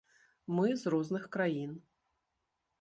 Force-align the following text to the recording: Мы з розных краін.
Мы 0.59 0.67
з 0.85 0.95
розных 0.95 1.29
краін. 1.37 1.79